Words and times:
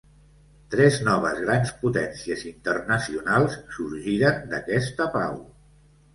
Tres 0.75 0.95
noves 1.07 1.41
grans 1.43 1.73
potències 1.81 2.47
internacionals 2.53 3.59
sorgiren 3.77 4.43
d'aquesta 4.57 5.11
pau: 5.21 5.39